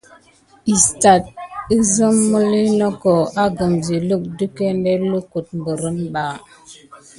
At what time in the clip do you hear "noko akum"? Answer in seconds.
2.79-3.73